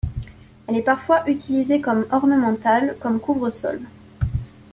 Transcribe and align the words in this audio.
Elle 0.65 0.77
est 0.77 0.81
parfois 0.81 1.29
utilisée 1.29 1.79
comme 1.79 2.07
ornementale, 2.09 2.97
comme 2.99 3.19
couvre-sol. 3.19 3.79